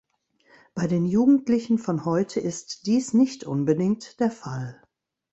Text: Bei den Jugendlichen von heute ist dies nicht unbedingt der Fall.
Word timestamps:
Bei 0.73 0.87
den 0.87 1.05
Jugendlichen 1.05 1.77
von 1.77 2.05
heute 2.05 2.39
ist 2.39 2.87
dies 2.87 3.13
nicht 3.13 3.43
unbedingt 3.43 4.19
der 4.19 4.31
Fall. 4.31 4.81